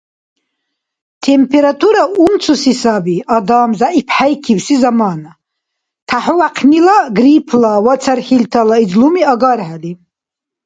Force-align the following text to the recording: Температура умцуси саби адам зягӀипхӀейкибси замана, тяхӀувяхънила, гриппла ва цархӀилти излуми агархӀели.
Температура 1.25 2.03
умцуси 2.23 2.73
саби 2.81 3.17
адам 3.35 3.69
зягӀипхӀейкибси 3.79 4.75
замана, 4.83 5.31
тяхӀувяхънила, 6.07 6.97
гриппла 7.17 7.73
ва 7.85 7.93
цархӀилти 8.03 8.61
излуми 8.83 9.21
агархӀели. 9.33 9.91